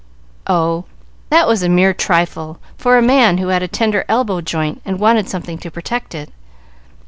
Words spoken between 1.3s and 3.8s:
was a mere trifle for a man who had a